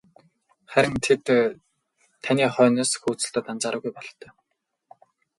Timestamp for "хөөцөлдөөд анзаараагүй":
3.01-3.91